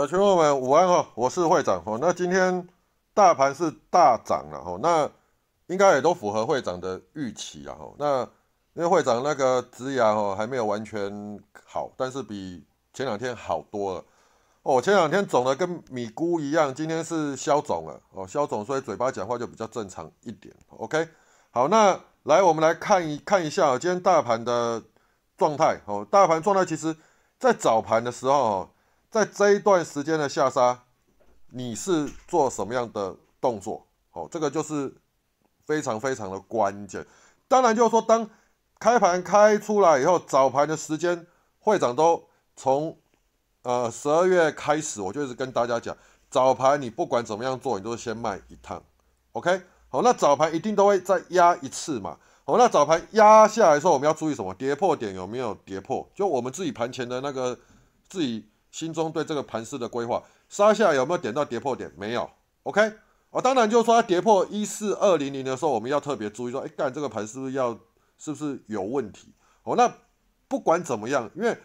[0.00, 1.98] 呃，群友们午安哦，我是会长哦。
[2.00, 2.66] 那今天
[3.12, 5.06] 大盘是大涨了哦，那
[5.66, 7.92] 应该也都符合会长的预期啊哦。
[7.98, 8.22] 那
[8.72, 12.64] 因为会长那个植牙哦还没有完全好，但是比
[12.94, 14.04] 前两天好多了
[14.62, 14.80] 哦。
[14.80, 20.54] 前两天肿的跟米菇一样，今天是消肿了哦，消肿，所以嘴巴讲话就比较正常一点。
[20.78, 21.06] OK，
[21.50, 24.82] 好，那来我们来看一看一下今天大盘的
[25.36, 26.06] 状态哦。
[26.10, 26.96] 大盘状态其实
[27.38, 28.70] 在早盘的时候哦。
[29.10, 30.84] 在这一段时间的下杀，
[31.48, 33.84] 你是做什么样的动作？
[34.12, 34.94] 哦，这个就是
[35.66, 37.04] 非常非常的关键。
[37.48, 38.30] 当然，就是说，当
[38.78, 41.26] 开盘开出来以后，早盘的时间，
[41.58, 42.22] 会长都
[42.54, 42.96] 从
[43.62, 45.96] 呃十二月开始，我就是跟大家讲，
[46.30, 48.80] 早盘你不管怎么样做，你都先卖一趟。
[49.32, 52.16] OK，好，那早盘一定都会再压一次嘛。
[52.44, 54.54] 好，那早盘压下来的时候，我们要注意什么？
[54.54, 56.08] 跌破点有没有跌破？
[56.14, 57.58] 就我们自己盘前的那个
[58.08, 58.46] 自己。
[58.70, 61.92] 心中对这个盘势的规划，杀下有没有点到跌破点？
[61.96, 62.30] 没有。
[62.62, 62.92] OK，
[63.30, 67.78] 哦，当然就是说它跌破一四二零零的时候，我们要特别注意说，哎，干这个盘是不是要
[68.18, 69.32] 是不是有问题？
[69.64, 69.92] 哦，那
[70.46, 71.56] 不管怎么样，因为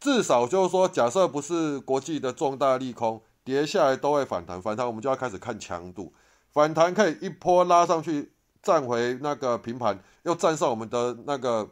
[0.00, 6.12] 至少就是说，假设不是国际的重大利空，跌下来都会反弹，反弹我们就要开始看强度，
[6.52, 11.68] 反弹可以一波拉上去，站回那个平盘，又站上我们的那个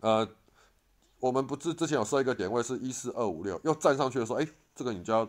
[0.00, 0.28] 呃。
[1.24, 5.26] 我们不是之前有设一个点位是一四二五六，又站上去的时候，哎，这个你就要，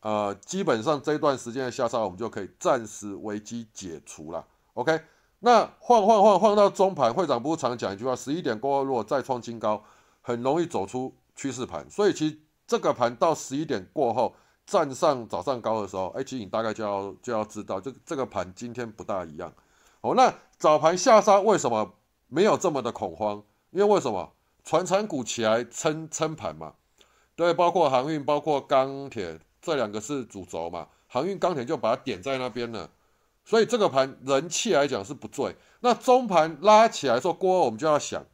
[0.00, 4.46] 呃，基本上这一段时间的下杀，我们就可以暂时危机解除了。
[4.74, 5.00] OK，
[5.38, 9.82] 那晃晃晃晃到中盘，会长不是常讲一句话，十一点过后如果再创新高，
[10.20, 11.88] 很容易走出趋势盘。
[11.88, 14.34] 所以其实这个盘到十一点过后
[14.66, 19.50] 站上早上高的时候，哎，其实你大概就要就要知道，这这个盘今天不大一样。
[20.02, 21.94] 哦，那早盘下杀为什么
[22.28, 23.42] 没有这么的恐慌？
[23.70, 24.30] 因为为什么？
[24.64, 26.74] 船产股起来撑撑盘嘛，
[27.34, 32.90] 对，包括航运、包括钢铁这两个是主轴嘛，航运、钢铁就把它点在那边了，
[33.44, 35.56] 所以这个盘人气来讲是不对。
[35.80, 38.24] 那中盘拉起来说过后，我们就要想，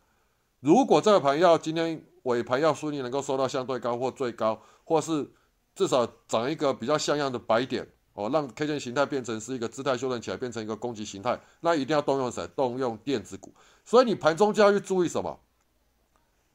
[0.60, 5.30] 如果这个盘要今天尾盘要顺利能够收到相对高或最高，或是
[5.74, 12.46] 至少涨一个比较像样的白点哦，让 K 线形态变成是一个姿态修正起来，变成一个攻击形态，那一定要动用谁？
[12.48, 13.54] 动用电子股。
[13.84, 15.40] 所以你盘中就要去注意什么？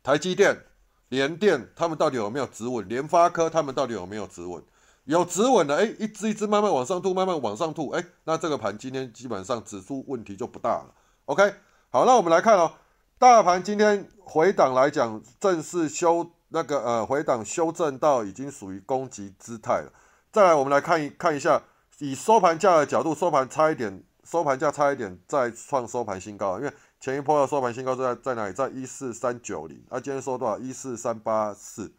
[0.03, 0.65] 台积电、
[1.07, 2.85] 联电，他们到底有没有止稳？
[2.89, 4.61] 联发科他们到底有没有止稳？
[5.05, 10.93] 有止稳的，哎，一只一只慢慢往上吐，慢慢往上吐，哎，那这个盘今天基本上指数问题就不大了。
[11.23, 11.53] OK，
[11.89, 12.73] 好，那我们来看哦，
[13.17, 19.89] 大盘今天回档来讲，正式修那个呃回档修正到已经属于攻击姿态了。
[20.33, 21.63] 再来，我们来看一看一下，
[21.99, 26.73] 以收盘价的角度，收盘差一点，收盘价差一点再创收盘新高，因为。
[27.03, 28.53] 前一波的收盘新高在在哪里？
[28.53, 30.57] 在一四三九零，啊，今天收多少？
[30.57, 31.91] 一四三八四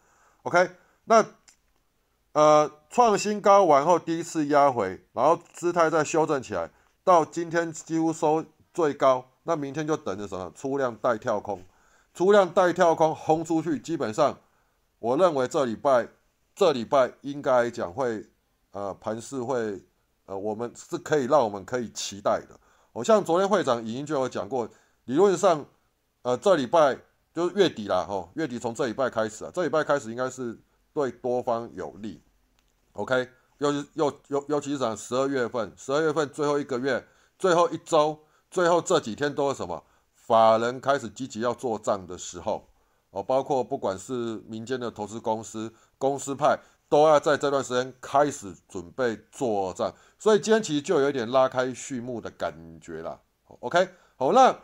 [0.45, 0.71] ，OK，
[1.05, 1.23] 那
[2.33, 6.71] 呃创新高完后第一次压回，然后姿态再修正起来，
[7.05, 10.51] 到今天几乎收最高，那明天就等着什么？
[10.57, 11.63] 出量带跳空，
[12.15, 14.39] 出量带跳空轰出去，基本上
[15.01, 16.09] 我认为这礼拜
[16.55, 18.27] 这礼拜应该讲会
[18.71, 19.85] 呃盘势会
[20.25, 22.59] 呃我们是可以让我们可以期待的。
[22.95, 24.67] 我像昨天会长已经就有讲过。
[25.05, 25.67] 理论上，
[26.23, 26.99] 呃，这礼拜
[27.35, 30.59] 就是月底了吼，月底从这礼拜开始啊，这礼拜开始应该是
[30.95, 32.23] 对多方有利
[32.93, 33.29] ，OK，
[33.59, 37.07] 又是又尤尤其是讲十二月份，十二月份最后一个月，
[37.39, 38.19] 最后一周，
[38.51, 39.85] 最后这几天都是什么？
[40.15, 42.67] 法人开始积极要做账的时候，
[43.11, 53.21] 哦，包括不管是民间的投资公司、公司派，都要在这段时间开始准备做账，所以今天其实就有一点拉开序幕的感觉了
[53.61, 54.57] ，OK，好，那。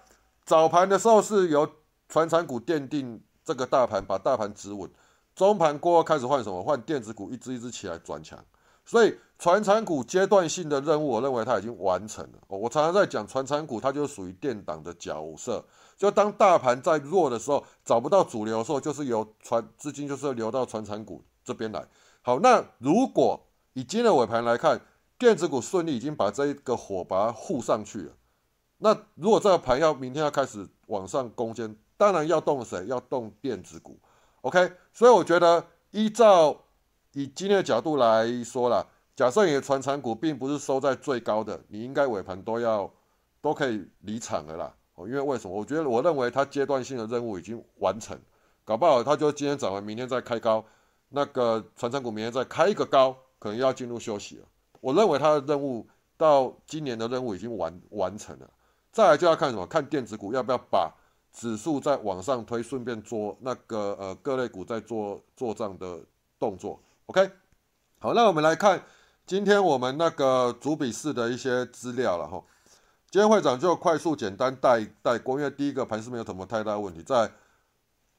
[0.50, 1.70] 早盘的时候是由
[2.08, 4.90] 传产股奠定这个大盘，把大盘止稳。
[5.32, 6.60] 中盘过后开始换什么？
[6.60, 8.36] 换电子股，一只一只起来转强。
[8.84, 12.38] 所以传产股阶段性的任务，我认为它已经完成了。
[12.48, 15.64] 我常常在讲传产股，它就属于电档的角色。
[15.96, 21.86] 就当大盘在弱的时候，找不到主流的时候，就是由传资金就是流到传产股这边来。
[22.22, 23.40] 好，那如果
[23.74, 24.80] 以今天尾盘来看，
[25.16, 28.12] 电子股顺利已经把这一个火把它护上去了。
[28.82, 32.86] 那如果这个盘要明天要开始往上攻坚，当然要动谁？
[32.86, 33.98] 要动电子股
[34.40, 34.72] ，OK？
[34.92, 36.56] 所以我觉得依照
[37.12, 42.90] 以今天的角度来说啦，假设你的船产股并不是收在最高的，你应该尾盘都要
[43.42, 44.74] 都可以离场了啦。
[44.94, 45.54] 哦，因为为什么？
[45.54, 48.18] 我觉得我认为它阶段性的任务已经完成，
[48.64, 50.64] 搞不好它就今天涨完，明天再开高，
[51.10, 54.46] 那个船产股明天再开一个高，可能要进入休息了。
[54.80, 55.86] 我认为它的任务
[56.16, 58.50] 到今年的任务已经完完成了。
[58.92, 59.66] 再来就要看什么？
[59.66, 60.92] 看电子股要不要把
[61.32, 66.00] 指数再往上推，顺便做那个呃各类股在做做账的
[66.38, 66.80] 动作。
[67.06, 67.30] OK，
[67.98, 68.82] 好，那我们来看
[69.26, 72.42] 今天我们那个主笔试的一些资料了哈。
[73.10, 77.30] 今天会长就快速简单带带过，因为第一个盘是没有什么太大问题，在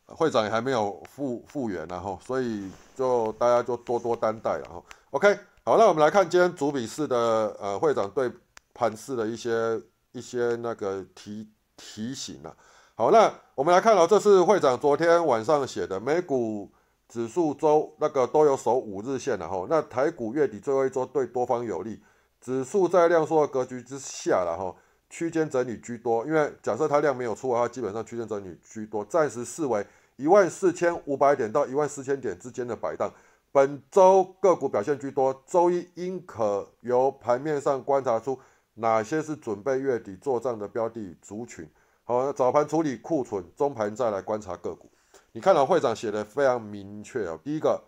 [0.07, 4.83] 会长也还没有复复原然后，所以就大家就多多担待了哈。
[5.11, 5.33] OK，
[5.63, 7.17] 好，那我们来看今天主笔试的
[7.59, 8.29] 呃会长对
[8.73, 12.55] 盘市的一些一些那个提提醒啊。
[12.95, 16.69] 好，那我们来看到这是会长昨天晚上写的，美股
[17.09, 19.65] 指数周那个都有守五日线了哈。
[19.69, 22.01] 那台股月底最后一周对多方有利。
[22.39, 24.75] 指数在量缩格局之下了哈，
[25.11, 26.25] 区间整理居多。
[26.25, 29.85] 因为假设它量没有出的话，基本上区间整理居多，暂时视为
[30.15, 33.11] 一万四千五百点到一万四千点之间的摆荡。
[33.51, 38.39] 本周个股表现居多，周一应可由盘面上观察出
[38.73, 41.69] 哪些是准备月底做账的标的族群。
[42.03, 44.91] 好，早盘处理库存，中盘再来观察个股。
[45.31, 47.83] 你看到会长写的非常明确哦，第一个，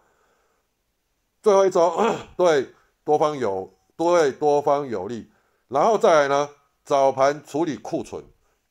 [1.42, 1.94] 最后一周
[2.38, 3.74] 对多方有。
[3.96, 5.32] 对多方有利，
[5.68, 6.50] 然后再来呢？
[6.84, 8.26] 早盘处理库存，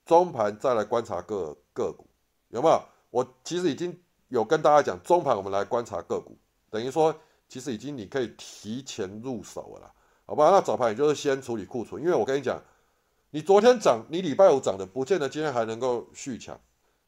[0.04, 2.04] 中盘再来观察个个股，
[2.48, 2.82] 有没有？
[3.10, 3.96] 我其实已经
[4.28, 6.36] 有跟大家讲，中盘我们来观察个股，
[6.70, 7.14] 等于说
[7.48, 9.94] 其实已经你可以提前入手了，
[10.26, 10.50] 好吧？
[10.50, 12.60] 那早盘也就是先处理库存，因为我跟你讲，
[13.30, 16.58] 你昨天涨，你礼拜五涨的，不见得今天还能够续抢，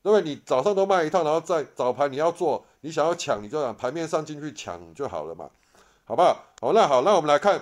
[0.02, 5.48] 因为你早上都卖一套，然后在早盘你要做，你想要抢，你就让盘面上进去抢就好了嘛，
[6.04, 6.44] 好不好？
[6.60, 7.60] 好，那好，那我们来看。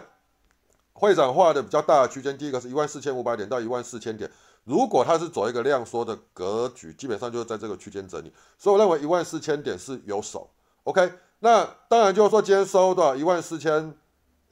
[0.94, 4.30] 会长画的比较大的区间，第一个是一万四千五百点到一万四千点。
[4.62, 8.30] 如果它是走一个量缩的格局，基本上就是在这个区间整理。
[8.58, 10.48] 所以我认为一万四千点是有手。
[10.84, 11.10] OK，
[11.40, 13.92] 那当然就是说今天收的一万四千，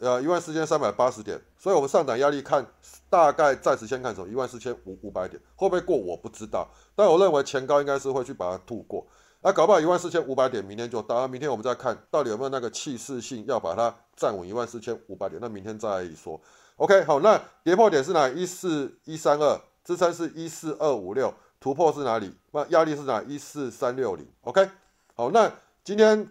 [0.00, 1.40] 呃，一万四千三百八十点。
[1.56, 2.66] 所以我们上涨压力看
[3.08, 9.06] 大概暂时先看什么一万四千五五百点，会不会过我不知道，但我认为前高应该是会去把它度过。
[9.42, 11.26] 那搞不好一万四千五百点，明天就到。
[11.26, 15.40] 明天我们再看到底有没有那个气势性要把它站稳一万四千五百点。
[15.40, 16.38] 那明天再说。
[16.76, 18.28] OK，好，那跌破点是哪？
[18.28, 22.34] 一四一三二，支撑是一四二五六，突破是哪里？
[22.52, 23.22] 那压力是哪？
[23.22, 24.26] 一四三六零。
[24.42, 24.68] OK，
[25.14, 25.50] 好，那
[25.84, 26.28] 今天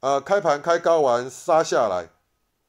[0.00, 2.08] 呃开盘开高完杀下来，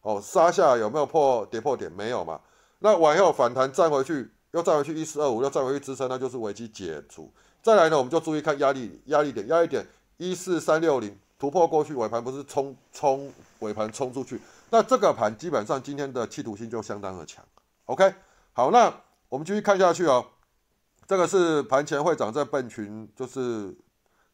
[0.09, 1.91] 哦，杀下有没有破跌破点？
[1.91, 2.41] 没有嘛？
[2.79, 7.31] 那往后反弹站回去，又站回去一四二五，又站回去支撑，那就是危机解除。
[7.61, 9.85] 再来呢，我们就注意看压力，压力点，压力点
[10.17, 14.41] 一四三六零突破过去，尾盘不是冲冲尾盘冲出去，
[14.71, 17.45] 那这个盘基本上今天的企图性就相当的强。
[17.85, 18.11] OK，
[18.53, 18.91] 好，那
[19.27, 20.25] 我们继续看下去哦。
[21.05, 23.75] 这个是盘前会长在笨群，就是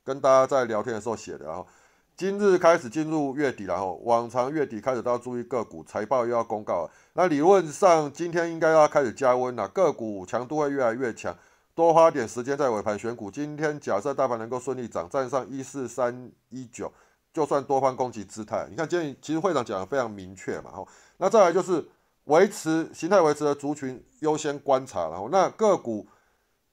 [0.06, 1.46] 跟大家在聊天的时候写的。
[1.46, 1.68] 然后
[2.18, 11.36] 今日开始进入月底，然后往常月底开始都要注意个股财报又要公告，那理论上今天应该要开始加温了，个股强度会越来越强。
[11.74, 13.30] 多花点时间在尾盘选股。
[13.30, 16.90] 今天假设大盘能够顺利涨，站上一四三一九，
[17.34, 18.66] 就算多方攻击姿态。
[18.70, 20.88] 你看今天其实会长讲的非常明确嘛，吼。
[21.18, 21.86] 那再来就是
[22.24, 26.08] 维持形态维持的族群优先观察，然后那个股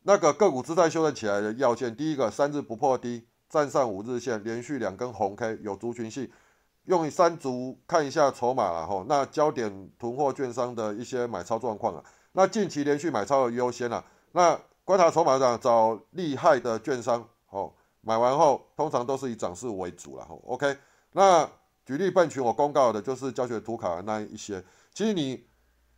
[0.04, 6.28] 那个个股姿态修正起来的要件，第一个三日不破低，站上五日线，连续两根红 K 有族群性，
[6.86, 14.58] 用三足看一下筹码然后那焦点囤货券商的一些买超状况啊，那近期连续买超的优先啊，那。
[14.84, 20.76] 观察筹码上找厉害的券商，哦，买完后通常都是以涨势为主了，哈，OK。
[21.12, 21.48] 那
[21.86, 24.60] 举例半群，我公告的就是教学图卡那一些。
[24.92, 25.46] 其实你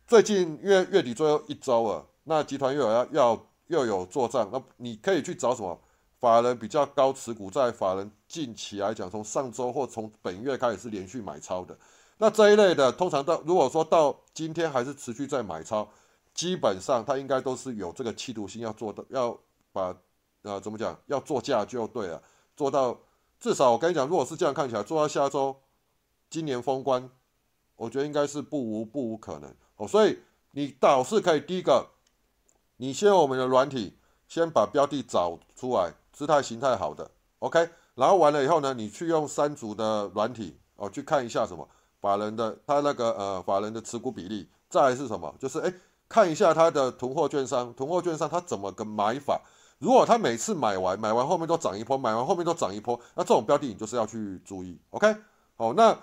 [0.05, 5.81] 最近月月底最后一周了，那集团又有要要又有做账，那你可以去找什么
[6.25, 11.77] 法人比较高持股，在法人近期来讲，从上周或从本月开始是连续买超的，
[12.17, 15.87] 那这一类的通常到如果说到今天还是持续在买超。
[16.33, 19.39] 基本上，它应该都是有这个企图心，要做的，要
[19.71, 19.95] 把，
[20.41, 22.19] 呃，怎么讲，要做价就对了，
[22.57, 22.99] 做到
[23.39, 25.55] 至少我跟你讲，如果是这样看起来，做到下周，
[26.29, 27.07] 今年封关，
[27.75, 29.87] 我觉得应该是不无不无可能哦。
[29.87, 30.17] 所以
[30.51, 31.87] 你倒是可以第一个，
[32.77, 41.69] 你先我们的软体，先把标的找出来，姿态形态好的，OK，然后完了以后呢，你去用三组的软体哦，去看一下什么
[42.01, 45.71] 法人的他那个呃法人的持股比例，再是什么，就是哎。
[46.07, 49.41] 看一下它的囤货券商，囤货券商它怎么个买法？
[49.79, 54.79] 如果它每次买完，买完后面都涨一波，买完后面都涨一波，那这种标的你就是要去注意。
[54.91, 55.15] OK，
[55.55, 55.97] 好，那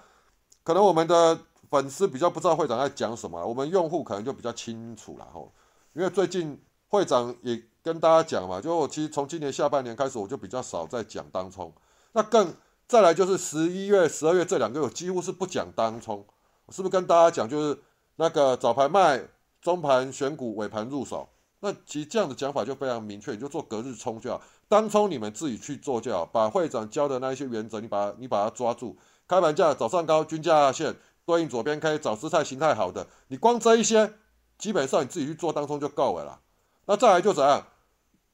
[0.64, 1.38] 可能我们的
[1.71, 5.52] 粉丝比较不知道会长在讲什么，我们用户可能就比较清楚了吼。
[5.92, 11.72] 因为最近会长也跟大家讲嘛，就我其实从今年下半年开始，我就比较少在讲当冲。
[12.12, 12.54] 那更
[12.86, 16.24] 再来就是十一月、十二月这两个月，几乎是不讲当冲，
[16.70, 17.78] 是不是跟大家讲就是
[18.16, 19.28] 那个早盘卖？
[19.60, 21.28] 中盘选股，尾盘入手，
[21.60, 28.96] 那其实这样的讲法就非常明确，你就做隔日冲就好，当冲你们自己去做就好，把会长教的那一些原则，你把你把它抓住，
[29.28, 34.14] 开盘价早上高均价线，对应左边 K 找姿态形态好的，你光这一些，
[34.58, 36.40] 基本上你自己去做当冲就够了啦。
[36.86, 37.64] 那再来就怎样？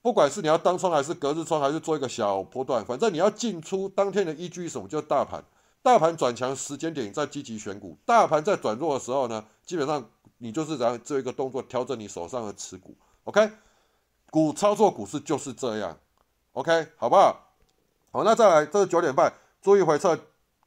[0.09, 4.89] 不管是你要当窗还是隔日窗，还是做一个小波段，反正你要进出当天的依据什么？
[4.89, 5.45] 就是大盘，
[5.83, 10.03] 大盘转强时间点在积极选股，大盘在转弱的时候呢，基本上
[10.39, 12.97] 你就是怎样做一个动作，调整你手上的持股。
[13.25, 13.51] OK，
[14.31, 15.95] 股操作股市就是这样。
[16.53, 17.39] OK，好不好？
[18.11, 20.19] 好，那再来，这是九点半，注意回撤，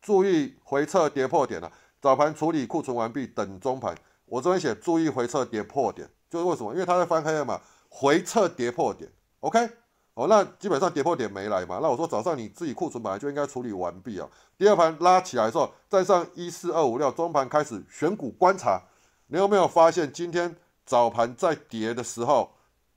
[0.03, 1.71] 注意回撤跌破点了。
[1.99, 3.95] 早盘处理库存完毕，等中盘。
[4.27, 6.73] 我这边写注意回撤跌破点，就是为什么？
[6.73, 9.11] 因为它在翻黑了嘛，回撤跌破点。
[9.41, 9.69] OK，
[10.13, 14.29] 哦，那基本上跌破点没来嘛，那我说早上你自己库存本来就应该处理完毕啊。
[14.57, 18.81] 第二盘拉起来的时候，站上一四二五六，中盘开始选股观察，
[19.27, 20.55] 你有没有发现今天
[20.85, 22.51] 早盘在跌的时候，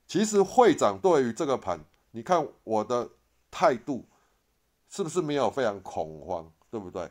[0.06, 3.08] 其实会长对于这个盘，你看我的
[3.50, 4.04] 态度
[4.90, 7.10] 是不是没有非常恐慌，对不对？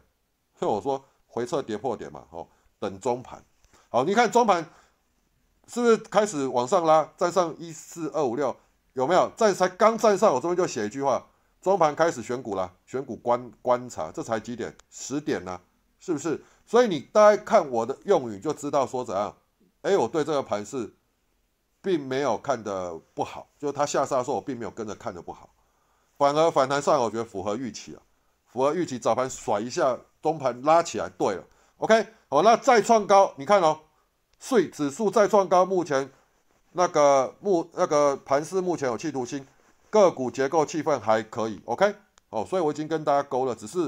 [0.60, 2.48] 所以我说回撤跌破点嘛，哦，
[2.78, 3.44] 等中盘。
[3.90, 4.64] 好，你看中盘
[5.68, 8.56] 是不是开始往上拉，站上一四二五六？
[8.94, 10.34] 有没有在才刚站上？
[10.34, 11.26] 我这边就写一句话：
[11.62, 14.76] 中盘开始选股了，选股观观察，这才几点？
[14.92, 15.60] 十点呢，
[16.00, 16.44] 是不是？
[16.66, 19.36] 所以你大家看我的用语就知道说怎样。
[19.82, 20.94] 哎，我对这个盘是
[21.82, 25.50] 并没有看的不好，就是它下杀的时候我并没有跟着看的不好，
[26.18, 28.02] 反而反弹上我觉得符合预期了，
[28.46, 29.00] 符合预期。
[29.00, 31.44] 早盘甩一下，中盘拉起来，对了
[31.78, 33.80] ，OK，好，那再创高，你看哦，
[34.40, 36.12] 税指数再创高，目前。
[36.74, 39.48] 那个目那个盘势目前有企图心，
[39.90, 41.96] 个股结构气氛还可以，OK，
[42.30, 43.80] 哦，所以我已经跟大家勾了，只是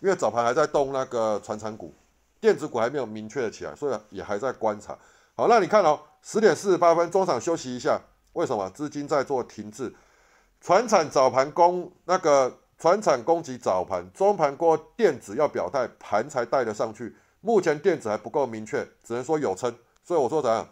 [0.00, 1.92] 因为早盘还在动那个传产股，
[2.40, 4.96] 电子股还没有明确起来，所以也还在观察。
[5.34, 8.00] 好，那你看哦，十点四十八分中场休息一下，
[8.34, 8.70] 为什么？
[8.70, 9.94] 资金在做停滞，
[10.60, 17.16] 船产早盘攻那个船产攻击早盘，中盘过电子要表态，盘才带得上去。
[17.40, 20.68] 目前电子还不够明确，只能说有撑，所以我说怎样？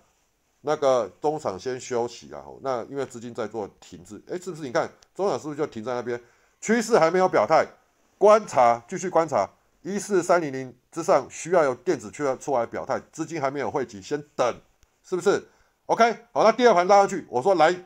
[0.67, 4.63] 那个中场先休息啊，那因为资金在做停滞，哎，是不是？
[4.63, 6.19] 你看中场是不是就停在那边？
[6.59, 7.67] 趋势还没有表态，
[8.17, 9.47] 观察，继续观察，
[9.83, 14.59] 一四三零零之上需要有电子出来出来表态，资金还没有汇集，先等，
[15.03, 15.47] 是不是
[15.85, 17.85] ？OK，好，那第二盘拉上去，我说来，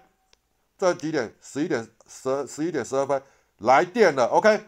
[0.78, 1.34] 这几点？
[1.42, 3.20] 十一点十十一点十二分
[3.58, 4.62] 来电了，OK，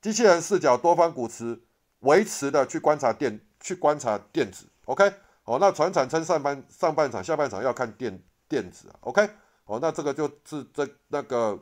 [0.00, 1.58] 机器人视角多方股池
[2.00, 5.12] 维持的去观察电，去观察电子，OK。
[5.48, 9.26] 哦，那船产称上半上半场，下半场要看电电子啊，OK，
[9.64, 11.58] 哦，那这个就是这那个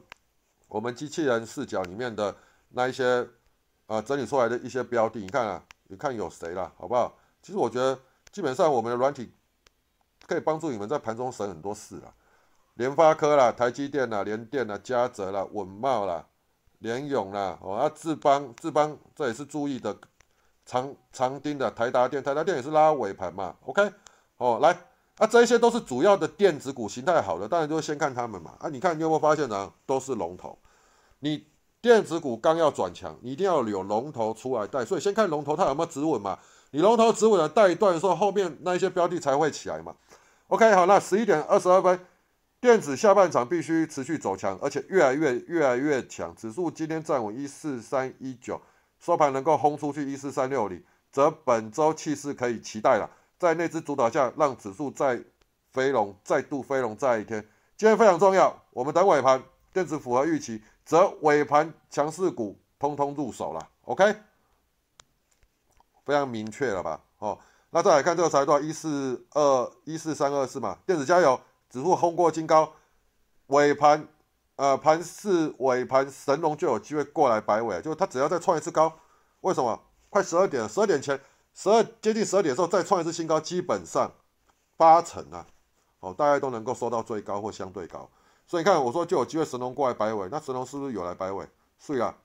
[0.66, 2.34] 我们机器人视角里面的
[2.70, 3.24] 那一些
[3.86, 7.16] 啊整理出来的一些标的，你看啊，你看有谁了，好不好？
[7.40, 7.96] 其实我觉得
[8.32, 9.32] 基本上我们的软体
[10.26, 12.12] 可以帮助你们在盘中省很多事了，
[12.74, 16.26] 联发科啦、台积电啦、联电啦、嘉泽啦、稳茂啦、
[16.80, 19.96] 联永啦，哦，那智邦智邦这也是注意的。
[20.66, 23.88] 长长钉的台达电，台达电也是拉尾盘嘛，OK，
[24.38, 24.76] 哦，来，
[25.16, 29.72] 啊，这些都是主要的电子股形态好的，当然就先看他们嘛，啊，你看你有没有发现呢？
[29.86, 30.58] 都是龙头，
[31.20, 31.46] 你
[31.80, 36.36] 电子股刚要转强，你一定要有龙头出来带，所以先看龙头它有没有止稳嘛，
[36.72, 39.94] 你龙头止稳了带一段的时候，后面那一些标的才会起来嘛
[40.48, 41.98] ，OK，好，那十一点二十二分，
[42.60, 48.60] 电子下半场必须持续走强，而且越来越越来越强，指数今天站稳一四三一九。
[48.98, 53.10] 收盘能够轰出去一四三六零，则本周气势可以期待了。
[53.38, 55.22] 在那只主导下，让指数再
[55.70, 57.46] 飞龙，再度飞龙再一天。
[57.76, 63.68] 今天非常重要，我们等尾盘，电子符合预期，则尾盘强势股通通入手了。
[63.82, 64.16] OK，
[66.04, 67.00] 非常明确了吧？
[67.18, 67.38] 哦，
[67.70, 71.38] 那再来看这个财段一四二一四三二四嘛，电子加油，
[71.68, 72.72] 指数轰过金高，
[73.48, 74.08] 尾盘。
[74.56, 78.90] 呃，盘市尾盘神龙就有机会过来摆尾，就是它只要再创一次高，
[79.42, 79.78] 为什么？
[80.08, 81.20] 快十二点，十二点前，
[81.52, 84.10] 十二接近十二点的时候再创一次新高，基本上
[84.78, 85.46] 八成啊，
[86.00, 88.08] 哦，大家都能够收到最高或相对高。
[88.46, 91.46] 所以你看，我说就有机会神龙过来摆尾，那神龙是不是有来摆尾？
[91.78, 92.16] 是啊，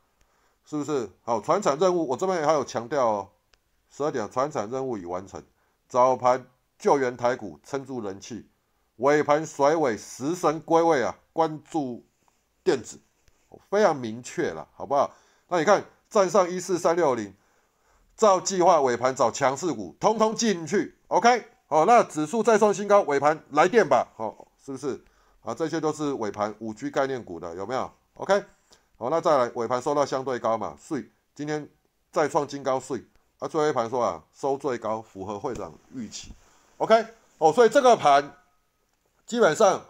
[0.63, 1.09] 是不是？
[1.23, 3.29] 好，船产任务我这边还有强调哦，
[3.89, 5.43] 十二点船产任务已完成，
[5.89, 6.47] 早盘
[6.79, 8.47] 救援台股撑住人气，
[8.97, 12.05] 尾盘甩尾食神归位啊，关注。
[12.63, 12.99] 电子
[13.69, 15.11] 非常明确了，好不好？
[15.47, 17.33] 那你看站上一四三六零，
[18.15, 20.95] 照计划尾盘找强势股，通通进去。
[21.07, 25.03] OK，好，那指数再创新高，尾盘来电吧，好，是不是？
[25.41, 28.43] 啊，这些都是尾盘五 G 概念股的，有没有？OK，
[28.97, 31.67] 好，那再来尾盘收到相对高嘛，税今天
[32.11, 33.03] 再创新高税，
[33.39, 36.31] 啊，最后一盘说啊收最高，符合会长预期。
[36.77, 37.05] OK，
[37.39, 38.37] 哦，所以这个盘
[39.25, 39.83] 基本上。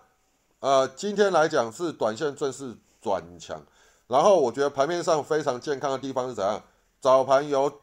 [0.62, 3.60] 呃，今天来讲是短线正式转强，
[4.06, 6.62] 然后我觉得盘面上非常健康的地方是怎样？
[7.00, 7.82] 早盘有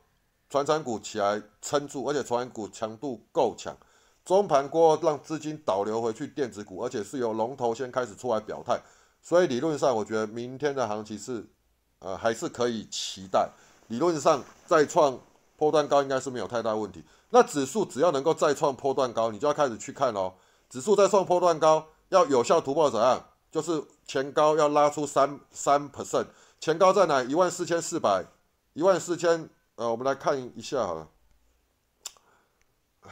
[0.48, 3.76] 船产股起来撑住，而且传产股强度够强。
[4.24, 8.80] 中盘过后让资金导流回去电子股，而且是由龙头先开始出来表态，
[9.20, 11.44] 所以理论上我觉得明天的行情是，
[11.98, 13.50] 呃，还是可以期待。
[13.88, 15.18] 理论上再创
[15.56, 17.02] 波段高应该是没有太大问题。
[17.30, 20.34] 那指数只要能够再创波段高，你就要开始去看喽。
[20.70, 23.24] 指数再创波段高，要有效突破怎样？
[23.50, 26.26] 就是前高要拉出三三 percent，
[26.60, 27.22] 前高在哪？
[27.22, 28.24] 一万四千四百，
[28.74, 29.48] 一万四千。
[29.76, 31.08] 呃，我们来看一下好了。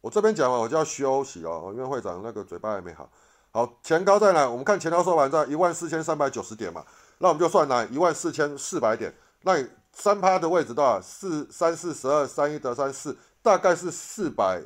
[0.00, 3.10] 我这边讲完，我就要休息哦，因为会长那个嘴巴还没好。
[3.50, 4.48] 好，前高在哪？
[4.48, 6.84] 我们看前高收盘在一万四千三百九十点嘛，
[7.18, 9.12] 那我们就算哪一万四千四百点。
[9.40, 9.56] 那
[9.92, 11.00] 三趴的位置多少？
[11.00, 14.62] 四三四十二，三一得三四，大概是四百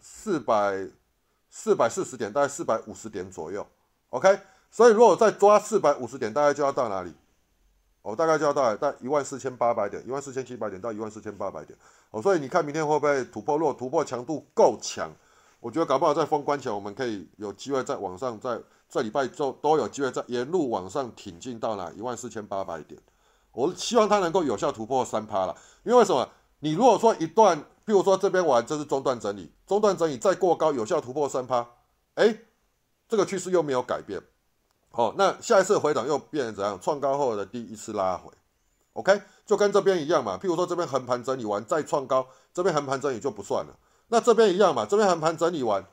[0.00, 0.88] 四百
[1.56, 3.64] 四百四十点，大概四百五十点左右。
[4.10, 4.40] OK，
[4.72, 7.14] 所以如果再抓四百五十点，大概就要到哪里？
[8.02, 11.78] 哦，大概就要到在一万四千八百点，一万四千七百点到一万四千八百点。
[12.10, 13.56] 哦，所以你看明天会不会突破？
[13.56, 15.08] 如果突破强度够强，
[15.60, 23.00] 我觉得搞不好在封关前，我们可以有机会在往上，在这礼拜就都有机会在沿路往上挺进到哪一万四千八百点。
[23.52, 26.28] 我希望它能够有效突破三趴了，因为什么？
[26.58, 31.66] 你如果说一段，比如说这边玩这是中段整理，中段整理再过高，有效突破三趴，
[32.14, 32.38] 哎，
[33.08, 34.22] 这个趋势又没有改变。
[34.90, 36.78] 好，那下一次回档又变成怎样？
[36.80, 38.30] 创高后的第一次拉回
[38.92, 40.38] ，OK，就跟这边一样嘛。
[40.38, 43.76] 譬如说这边横盘整理完再创高，这边横盘整理就不算了。
[44.08, 45.84] 那这边一样嘛，这边横盘整理完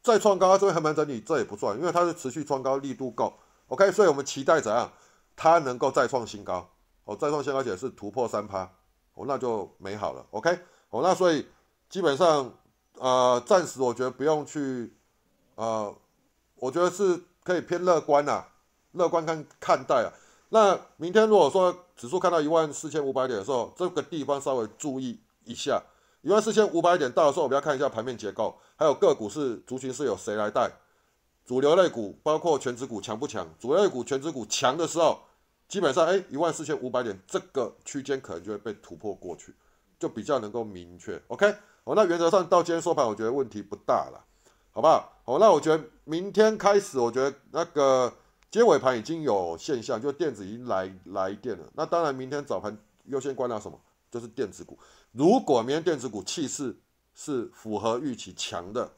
[0.00, 3.34] 再创高，这边横盘整理这也不算，因为它是持续创高力度够
[3.66, 3.90] ，OK。
[3.90, 4.92] 所以我们期待怎样？
[5.34, 6.70] 它能够再创新高，
[7.04, 8.70] 哦，再创新高且是突破三趴，
[9.14, 10.56] 哦，那就美好了，OK。
[11.02, 11.46] 那所以
[11.88, 12.52] 基本上
[12.98, 14.92] 呃，暂时我觉得不用去，
[15.54, 15.94] 呃，
[16.56, 17.22] 我觉得是。
[17.46, 18.42] 可以偏乐观呐，
[18.90, 20.10] 乐观看看待啊。
[20.48, 25.80] 那明天如果说指数看到一万四千五百点的时候，这个地方稍微注意一下。
[26.22, 30.68] 一万四千五百点到的时候，我们要看一下盘面结构，还有个股是族群是有谁来带。
[31.44, 33.48] 主流类股包括全指股强不强？
[33.60, 35.20] 主流类股全指股强的时候，
[35.68, 39.54] 基本上哎一万四千五百点这个区间可能就会被突破过去，
[39.98, 41.20] 就比较能够明确。
[41.28, 41.54] OK，
[41.84, 44.24] 哦，那原则上到今天收盘，我觉得问题不大了。
[44.72, 45.12] 好不好？
[45.24, 48.12] 好，那我觉得明天开始，我觉得那个
[48.50, 51.64] 接尾盘已经有现象，就电子已经来来电了。
[51.74, 53.80] 那当然，明天早盘优先观察什么？
[54.10, 54.78] 就是电子股。
[55.12, 56.76] 如果明天电子股气势
[57.14, 58.92] 是符合预期强的，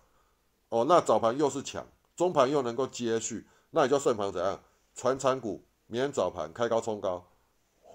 [0.68, 4.60] 哦，那早盘又是强，中盘又能够接续，那你就顺盘怎样？
[4.96, 7.24] 传产股明天早盘开高冲高，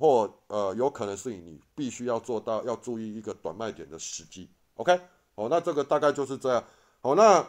[0.03, 4.49] 或呃，有可能是你必须要做到要注意一个短卖点的时机。
[4.75, 4.99] OK，
[5.33, 6.61] 好，那这个大概就是这样。
[7.01, 7.47] 好，那。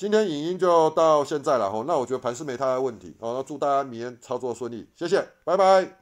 [0.00, 5.99] 今天影音就到现在了好，那我觉得盘是没太大问题好，那祝大家明天操作顺利，谢谢，拜拜。